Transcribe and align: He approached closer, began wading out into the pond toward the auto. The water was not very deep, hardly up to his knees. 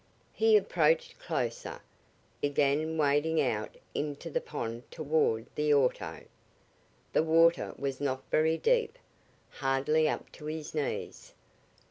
He 0.33 0.57
approached 0.57 1.19
closer, 1.19 1.79
began 2.41 2.97
wading 2.97 3.39
out 3.39 3.77
into 3.93 4.31
the 4.31 4.41
pond 4.41 4.81
toward 4.89 5.45
the 5.53 5.71
auto. 5.75 6.21
The 7.13 7.21
water 7.21 7.75
was 7.77 8.01
not 8.01 8.23
very 8.31 8.57
deep, 8.57 8.97
hardly 9.51 10.09
up 10.09 10.31
to 10.31 10.45
his 10.45 10.73
knees. 10.73 11.35